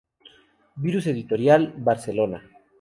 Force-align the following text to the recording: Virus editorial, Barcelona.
Virus 0.77 1.05
editorial, 1.05 1.71
Barcelona. 1.77 2.41